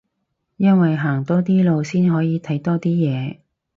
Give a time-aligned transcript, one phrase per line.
[0.57, 3.39] 因為行多啲路先可以睇多啲嘢